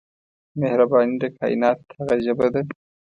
مهرباني 0.59 1.15
د 1.21 1.23
کائنات 1.37 1.79
هغه 1.97 2.15
ژبه 2.25 2.47
ده. 2.53 2.61